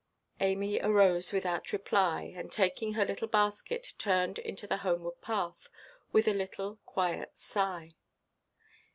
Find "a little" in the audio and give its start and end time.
6.27-6.77